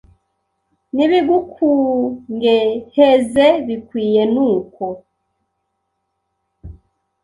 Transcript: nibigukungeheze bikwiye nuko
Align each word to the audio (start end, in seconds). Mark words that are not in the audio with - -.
nibigukungeheze 0.95 3.47
bikwiye 3.65 4.23
nuko 4.33 4.85